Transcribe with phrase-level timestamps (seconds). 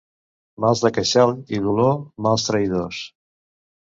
[0.63, 1.93] Mals de queixal i dolor,
[2.27, 3.03] mals traïdors.